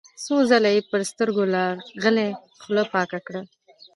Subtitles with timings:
[0.25, 2.27] څو ځله يې پر سترګو لاغلې
[2.61, 3.41] خوله پاکه کړه.